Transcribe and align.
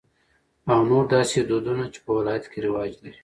او 0.71 0.79
نور 0.89 1.05
داسې 1.15 1.37
دودنه 1.49 1.85
چې 1.93 1.99
په 2.05 2.11
د 2.13 2.15
ولايت 2.17 2.45
کې 2.51 2.59
رواج 2.67 2.91
لري. 3.03 3.19